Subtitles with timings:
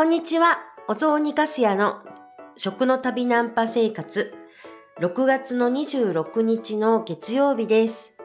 [0.00, 0.60] こんにちは。
[0.88, 2.00] お雑煮かすやの
[2.56, 4.32] 食の旅ナンパ生活。
[4.98, 8.16] 6月の26日の月曜日です。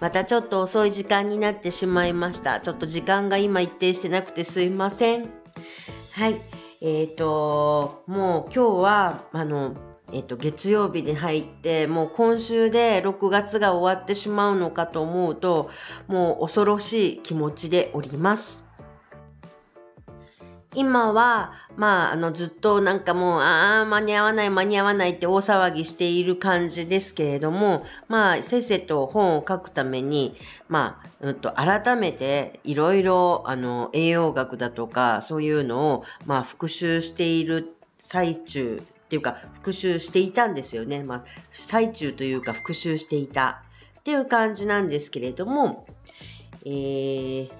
[0.00, 2.60] またちょっと遅い時間になってしまいました。
[2.60, 5.30] ちょっと時間が今一定してなくてすいません。
[6.10, 6.42] はい。
[6.82, 9.72] えっ、と、もう今日は、あの、
[10.12, 15.70] えっ、と、月曜日に入って、もう今週で6月が終わってしまうのかと思うと、
[16.06, 18.71] もう恐ろしい気持ちでおります。
[20.74, 30.34] 今は、まあ、あの、ずっとなんかもう、ああ、間に合わない、間に合わないって大騒ぎしている感じですけれども、まあ、せっせと本を書くために、
[30.68, 41.02] まあ、うんと、改めて、いろいろ、あの、栄養学だとか、そういうのを、まあ、復習している最中っていうか、復習していたんですよね。
[41.02, 43.62] まあ、最中というか、復習していた
[44.00, 45.86] っていう感じなんですけれども、
[46.64, 47.50] えー、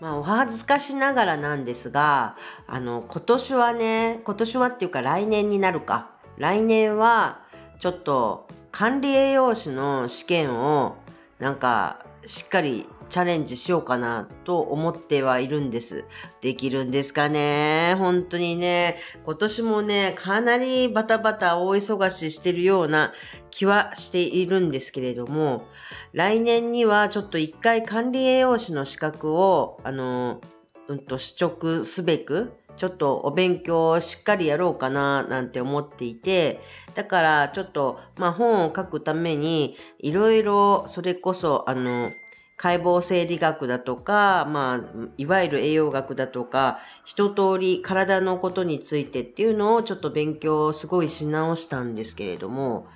[0.00, 6.10] まあ、お恥ずかしながらなんですが、あの、今年はね、今年はっていうか来年になるか。
[6.36, 7.40] 来年は、
[7.78, 10.96] ちょっと、管理栄養士の試験を、
[11.38, 16.04] なんか、しっかりチャレンジしようかなと思ってはいるんです。
[16.40, 17.94] できるんですかね？
[17.98, 23.12] 本当にね、今年もね、かなりバタバタ大忙ししてるような
[23.50, 25.66] 気はしているんですけれども、
[26.12, 30.40] 来年にはちょっと一回管理栄養士の資格を、あの、
[30.88, 36.60] うんと取得すべく、ちょっとお勉強をしっかりやろうかななんて思っていて、
[36.94, 42.10] だからちょっと、まあ本を書くために、いろいろそれこそ、あの、
[42.56, 52.86] 解剖生理学だとか、まあ、いわゆる栄養学だとか、一通り体のことについてっていうのをちょっと勉強をすごいし直したんですけれども、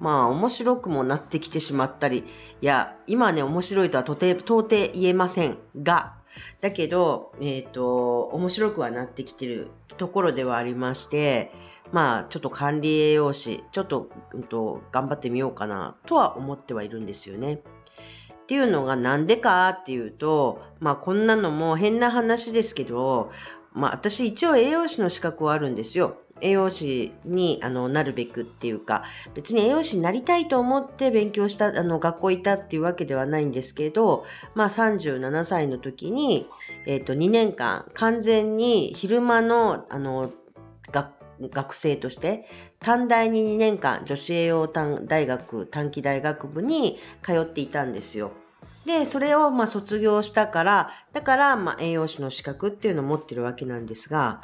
[0.00, 2.24] まあ面白くもなってきてしまったり、
[2.60, 6.14] いや、今ね、面白いとはとて到底言えませんが、
[6.60, 11.52] だけど、えっ、と、面白くはなってきてるところではありまして、
[11.92, 17.54] まあちょっと管理栄養士、ちょっと、うんと、頑張ってみようかなとは思ってはいるんですよね。
[17.54, 23.30] っていうのがなんでかっていうと、まあこんなのも変な話ですけど、
[23.72, 26.18] まあ私一応栄養士の資格はあるんですよ。
[26.40, 34.24] 栄養士にあのなるべくっていうか、別に栄養士になりたいと思って勉強した、あの学校行ったっていうわけではないんですけど、
[34.54, 36.48] まあ37歳の時に、
[36.86, 40.32] えっ、と2年間完全に昼間のあの
[41.40, 42.46] 学生として
[42.80, 48.32] 短大に2年間女子栄養大学短期大学部に通っていたんですよ。
[48.84, 54.42] で、それをまあ卒業したから、だからまあ栄養士の資格っていうのを持ってるわけなんですが、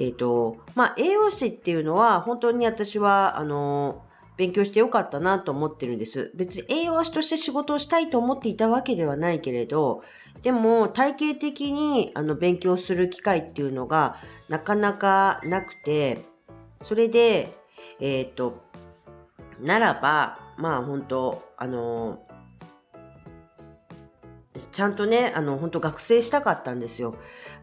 [0.00, 4.02] えっ、と、まあ栄養士っていうのは本当に私は、あの、
[4.38, 6.32] 勉強してよかったなと思ってるんです。
[6.34, 10.02] 別に栄養士として仕事をしたいと思っていたわけではないけれど、
[10.42, 14.16] でも体系的にあの勉強する機会っていうのが
[14.48, 16.24] なかなかなくて、
[16.80, 17.54] それで、
[18.00, 18.62] えっ、と、
[19.60, 22.22] ならば、まあ本当、あの、
[24.72, 27.14] ちゃんとね、あの、本当学生したかったんですよ。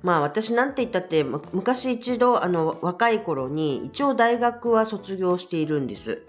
[0.03, 6.23] まあ私なんて言ったって、昔一度、あの、若い頃に一応大学は卒業しているんです。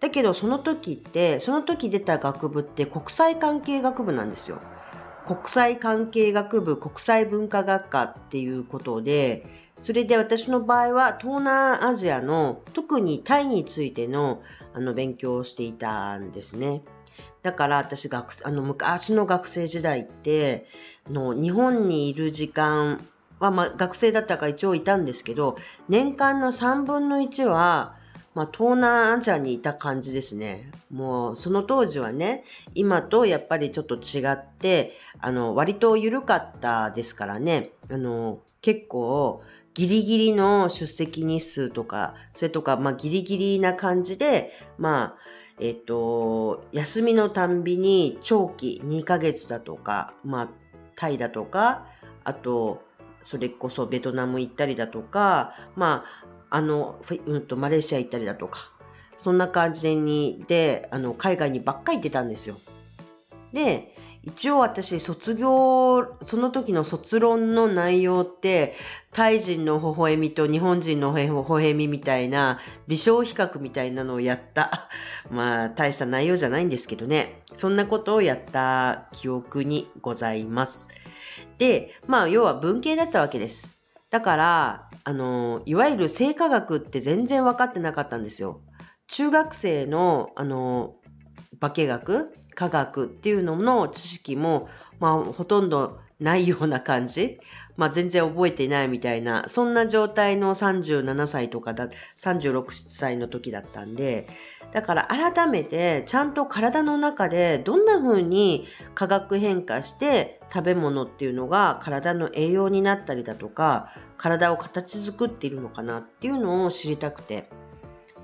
[0.00, 4.58] だけどその時って、その時出た学部って国際関係学部なんですよ。
[5.26, 9.46] 国際関係学部国際文化学科っていうことで、
[9.78, 14.42] それで私の場合は東南アジアの特にタイについての
[14.74, 16.82] あの勉強をしていたんですね。
[17.44, 20.66] だから私学あの昔の学生時代って
[21.10, 23.06] の日本にいる時間
[23.38, 25.58] は、まあ、学生だったから一応いたんですけど
[25.90, 27.96] 年間の3分の1は、
[28.34, 30.72] まあ、東南アジアにいた感じですね。
[30.90, 32.44] もうその当時はね
[32.74, 39.42] 今とやっぱりちょっと違ってあの割と緩かったですからねあの結構
[39.74, 45.24] ギリギリの出席日数とかそれとか、まあ、ギリギリな感じでまあ
[45.60, 50.48] えっと、休みのたんびに長期2ヶ月だとか、まあ、
[50.96, 51.86] タイだとか、
[52.24, 52.82] あと、
[53.22, 56.04] それこそベトナム行ったりだとか、ま
[56.50, 58.72] あ、あの、うんと、マレーシア行ったりだとか、
[59.16, 62.58] そんな感じに、で、あの、海外にばっかり行ってたんですよ。
[63.52, 63.93] で、
[64.26, 68.74] 一応私、卒業、その時の卒論の内容って、
[69.12, 74.88] タイ人の微笑みと日本人の微笑みみたいな、微小比較みたいなのをやった。
[75.30, 77.42] まあ、大した内容じゃないんですけどね。
[77.58, 80.88] そんなことをやった記憶にございます。
[81.58, 83.76] で、まあ、要は文系だったわけです。
[84.08, 88.62] だから、あの、いわゆる生化学って全然分かってなかったんですよ。
[89.06, 90.94] 中学生の、あの、
[91.60, 94.68] 化学科学っていうのの知識も、
[95.00, 97.40] まあ、ほとんどないような感じ。
[97.76, 104.28] まあ全然覚えていないみたいな、そんな状態の37歳とかだ、36歳の時だったんで、
[104.72, 117.48] だから改めてちゃんと体の中でどんな風に化学変化して食べ物っていうのが体の栄養になったりだとか、体を形作っているのかなっていうのを知りたくて。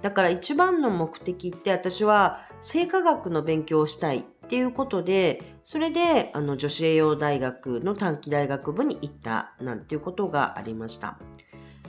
[0.03, 11.19] だから一番の目的って私は生化学の勉強をしたいっていうことで、それであの女子栄養大学の短期大学部に行ったなんていうことがありました。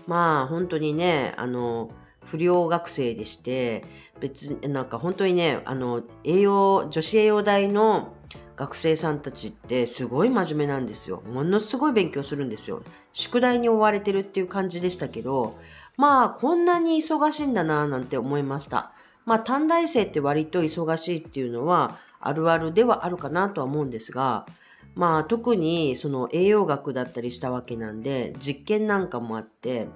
[0.07, 1.89] まあ本当にね、あの、
[2.23, 3.83] 不良学生でして、
[4.19, 8.13] 別になんか本当にね、あの、栄養、女子栄養大の
[8.55, 11.23] 学生さんたちってすごい真面目なんですよ。
[11.33, 12.83] ものすごい勉強するんですよ。
[13.11, 15.55] 宿題に追われてるっていう感じでしたけど、
[16.01, 18.91] まあこんなに忙しいんだななんて思いました。
[19.23, 24.47] まあ短大生って割と忙しいっていうのはあるあるではあるかなとは思うんですが、
[24.95, 29.89] まあ特にその栄養学だったりしたわけなんで、実験なんかもあって、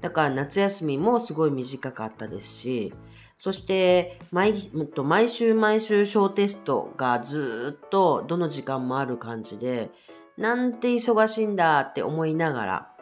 [0.00, 2.94] だから夏休みもすごい短かったですし、
[3.36, 4.70] そして毎
[5.02, 9.90] 毎週毎週小テストがずっとどの時間もある感じで、
[10.36, 12.92] なんて忙しいんだって思いながら、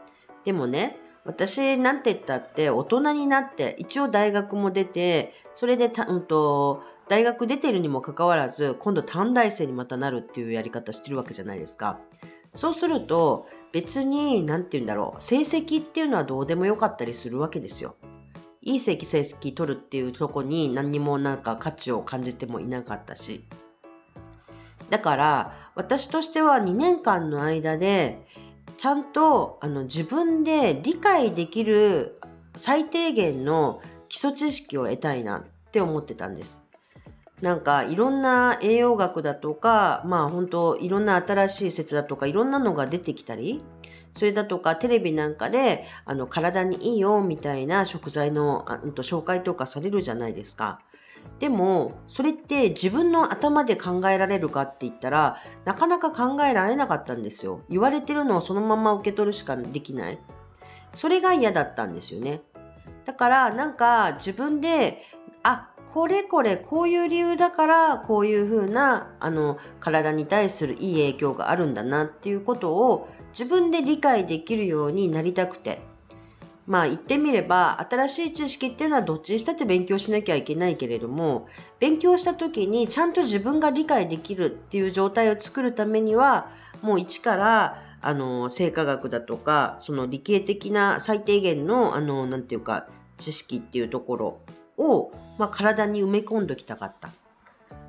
[0.47, 0.97] でもね、
[1.31, 11.99] 私なんて言ったって大人になって一応大学も出てそれでた、うんと、大学出てるにもかかわらず、今度短大生にまたなるっていうやり方してるわけじゃないですか。
[12.55, 17.97] そうすると、別に、なんて言うんだろう、成績っていうのはどうでもよかったりするわけですよ。
[18.63, 23.45] いい成績取るっていうとこに何にもなんか価値を感じてもいなかったし。
[24.89, 28.27] だから、私としては2年間の間で、
[28.81, 32.19] ちゃんとあの自分で理解できる
[32.57, 36.67] 最低限の基礎知識を得たいなって思ってたんです。
[37.43, 43.63] なんかいろんな栄養学だとか、まあ本当いろんな新しい説だとかいろんなのが出てきたり、
[44.15, 50.81] それだとかテレビなんかであの体にいいよみたいな食材のあと紹介とかされるじゃないですか。
[51.39, 57.63] でもそれって自分の頭で考えられるかって言ったらなかなか考えられなかったんですよ。
[57.71, 60.19] 言われてるのをそのまま受け取るしかできない。
[60.93, 62.43] それが嫌だったんですよね。
[63.05, 65.03] だからなんか自分で
[65.43, 75.81] あこれこれこういう理由だからこういうふうなあの体に対するいい影響があるんだなっていうことを自分で理解できるようになりたくて
[76.67, 81.49] まあ言ってみれば新しい知識っていうのはどっちにしたって勉強しなきゃいけないけれども
[81.79, 86.51] 勉強した時にちゃんと自分が理解できるっていう状態を作るためには
[86.83, 92.87] もう一からあの生化学だとかその理系的な最低限のあのなんていうか
[93.19, 94.39] 知識っていうところ
[94.79, 97.09] をまあ、体に埋め込んどきたかった。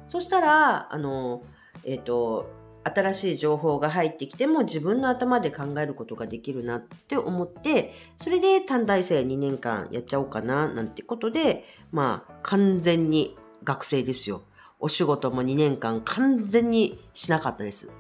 [0.07, 1.44] そしたら、あの、
[1.83, 2.50] えっ、ー、と、
[2.83, 14.44] 新しい情報が入ってきても自分の頭で考えることができるなって思って、それで短大生2年間やっちゃおうかななんてことで、まあ完全に学生ですよ。
[14.80, 17.92] お仕事も2年間完全にしなかったです。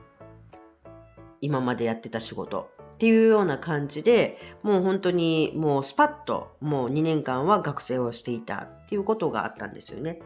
[1.41, 2.69] 今までやってた仕事。
[2.95, 10.21] っていうような感じで、もう本当にもうスパッともう2年間は学生をしていたっていうことがあったんですよね。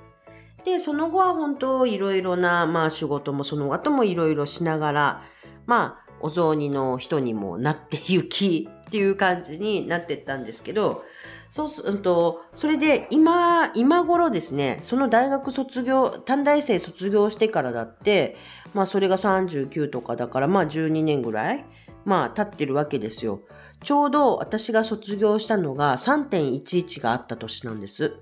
[0.65, 5.21] で、その後は本当いろいろな、まあ仕事もその後もいろいろしながら、
[5.65, 11.03] まあお雑煮の人にもなってゆきっていう感じになってったんですけど、
[11.51, 18.35] そうすると、それで今、今頃ですね、その大学卒業、短大生卒業してからだって、
[18.73, 21.65] まあそれが39とかだから、まあ12年ぐらい
[22.05, 23.41] まあ経ってるわけですよ。
[23.83, 28.15] ちょうど私が卒業したのが3.11があった年なんです。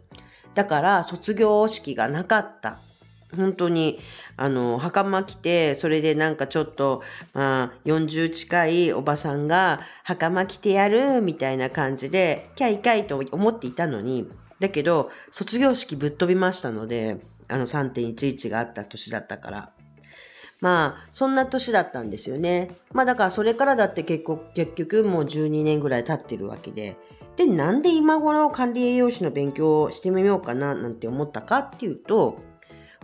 [0.56, 2.80] だから卒業式がなかった。
[3.36, 4.00] 本当に、
[4.38, 7.02] あの、袴着て、それでなんかちょっと、
[7.34, 14.30] まあ、40近いおばさんが、袴着てやる、みたいな感じで、キャイキャイと思っていたのに、
[14.60, 17.18] だけど、卒業式ぶっ飛びましたので、
[17.48, 19.72] あの3.11があった年だったから。
[20.60, 22.78] まあ、そんな年だったんですよね。
[22.94, 26.96] まあだからそれからだって結構、結局もう12年ぐらい経ってるわけで。
[27.36, 32.40] で、なんで今頃管理栄養士の勉強をしてみようかななんて思ったかっていうと、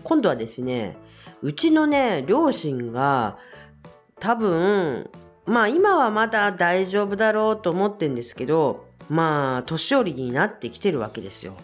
[0.04, 0.98] 今度はですね、
[1.42, 3.38] うちのね、両親が
[4.20, 5.10] 多分、
[5.46, 11.56] まあ今はまだ大丈夫だろうと思ってんですけど、まあ年寄りになってきてるわけですよ。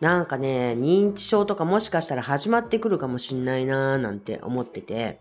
[0.00, 5.20] なんかね、認知症とかもしかしたら始まってくるかもしんないなーなんて思ってて。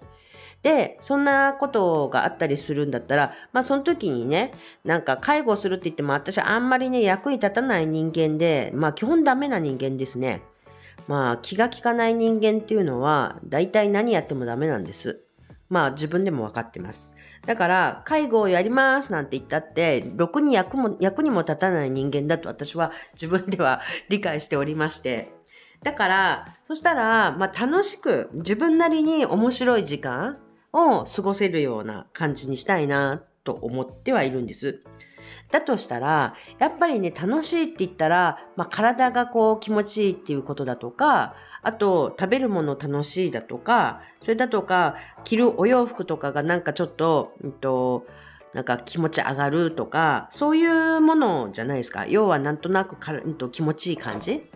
[0.63, 4.53] で、そんなことがあったりするんだったら、まあその時にね、
[4.84, 10.41] なんか介護するって言っても私あんまりね、役に立たない人間で、まあ基本ダメな人間ですね。
[11.08, 15.22] まあ気が利かない人間っていうのは、大体何やってもダメなんです。
[15.68, 17.15] まあ自分でも分かってます。
[17.46, 25.32] だから、介護をやりますなんて言ったって、ろくに役も、役にも立たない人間だと私は自分では 理解しておりまして。
[25.82, 30.38] だから、そしたら、まあ楽しく自分なりに面白い時間
[30.73, 34.81] を過ごせるような感じにしたいなと思ってはいるんです。
[35.51, 48.05] だとしたら、やっぱりね、楽しいって言ったら、まあ、体がこう気持ちいいっていうことだとか、あと、食べるもの楽しいだとか、それだとか、着るお洋服とかがなんかちょっと、うんと、
[48.53, 52.05] なんか気持ち上がるとか、そういうものじゃないですか。
[52.07, 54.49] 要はなんとなくか、うんと、気持ちいい感じ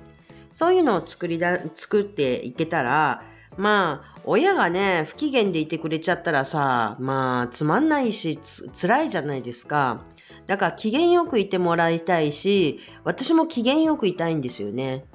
[0.54, 3.24] そういうのを作りだ、作っていけたら、
[3.58, 10.02] まあ、親がね、不機嫌でいてくれちゃったらさ、まあ、つまんないし、つ、辛いじゃないですか。
[10.48, 15.06] だから機嫌よくいてもらいたいし、私も機嫌よくいたいんですよね。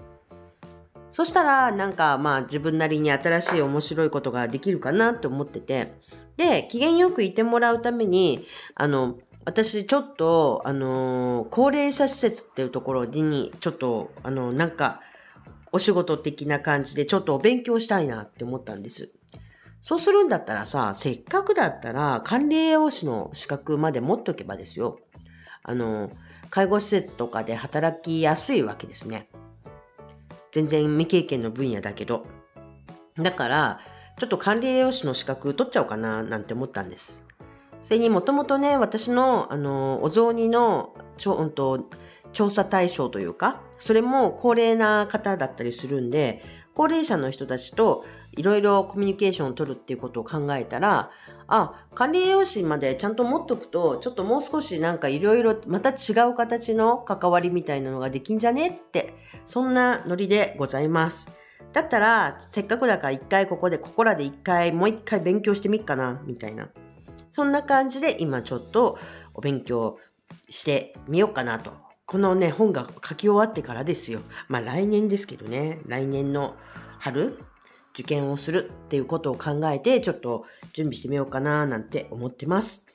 [1.10, 5.92] そしたら、なんかまあ自分なりに新しい面白いことができるかなと思ってて。
[6.36, 15.00] で、機嫌よくいてもらうために、あの、私ちょっと、あの高齢者施設っていうところに、ちょっと、あの、なんか、
[15.72, 19.12] お仕事的な感じでちょっとお勉強したいなって思ったんです。
[19.82, 24.98] そうするんだったらさ、せっかくだったら管理栄養士の資格まで持っとけばですよ。
[25.62, 26.10] あの、
[26.50, 29.28] 介護施設とかで働きやすいわけですね。
[30.52, 32.26] 全然未経験の分野だけど。
[33.16, 33.80] だから、
[34.18, 37.26] ちょっと管理栄養士の資格取っちゃおうかななんて思ったんです。
[37.80, 41.88] それにもともとね、私の、あの、お雑煮の、ちょ、うんと、
[42.32, 46.42] 調査対象というか、それも高齢な方だったりするんで、
[46.74, 51.10] 高齢者の人たちといろいろコミュニケーションを取るっていうことを考えたら、
[51.48, 61.28] あ、管理栄養士までちゃんと持っとくと、ちょっともう少しなんかいろいろまた違う形の関わりみたいなのができんじゃねって、そんなノリでございます。
[61.72, 66.68] だったら、せっかくだから一回ここで、ここらで一回、もう一回勉強してみっかな、みたいな。
[67.32, 68.98] そんな感じで今ちょっと
[69.34, 69.98] お勉強
[70.48, 71.89] してみようかなと。
[72.10, 74.20] このね、本が書き終わってからですよ。
[74.48, 76.56] まあ来年ですけどね、来年の
[76.98, 77.38] 春
[77.92, 82.88] 受験をするっていうことを考えて、ちょっと準備してみようかななんて思ってます。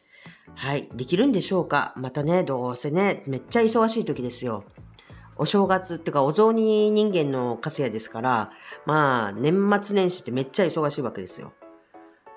[0.55, 0.89] はい。
[0.93, 1.93] できるんでしょうか？
[1.95, 4.65] またね、どうせね、めっちゃ忙しい時ですよ。
[5.38, 8.51] お正月っていうか、お雑煮人間のカスヤですから、
[8.86, 11.53] まあ、年末年始ってめっちゃ忙しいわけですよ。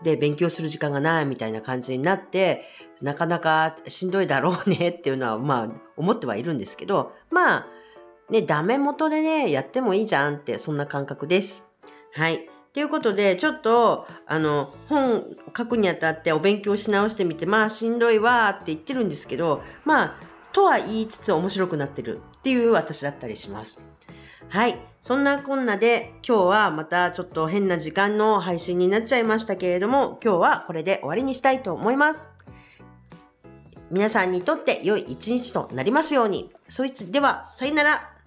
[0.03, 2.65] で、勉強する時間がないみたいな感じになって、
[3.03, 7.67] なかなかしんどいだろうねっていうのは、まあ、思ってはいるんですけど、まあ、
[8.31, 11.65] ね、ダメ元でね、やってもいいじゃんって、そんな感覚です。
[12.13, 12.49] はい。
[12.73, 15.25] ということで、ちょっと、あの、本
[15.57, 20.17] 書くにあたってお勉強し直してみて、まあ、しんどいわって言ってるんですけど、まあ、
[20.53, 23.98] とは言いつつ面白くなってるっていう私だったりします。
[24.49, 24.79] はい。
[25.01, 32.31] そんなこんなで今日はまたちょっと変な時間の配信になっちゃいましたけれども、今日はこれで終わりにしたいと思います。
[33.91, 36.51] 皆さんにとって良い一日となりますように。
[36.69, 38.18] そいつでは、さよなら。